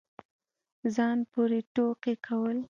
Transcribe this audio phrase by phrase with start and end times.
[0.95, 2.57] ځان پورې ټوقې كول